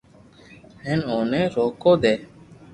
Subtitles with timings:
[0.83, 2.13] ھين اوني روڪو دي